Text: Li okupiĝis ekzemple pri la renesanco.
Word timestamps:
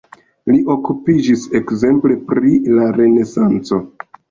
Li 0.53 0.61
okupiĝis 0.75 1.43
ekzemple 1.61 2.19
pri 2.33 2.55
la 2.81 2.91
renesanco. 2.99 3.83